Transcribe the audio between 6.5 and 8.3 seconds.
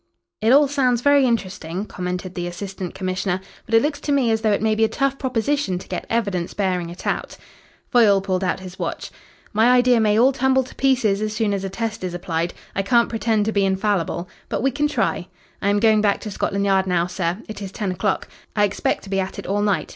bearing it out." Foyle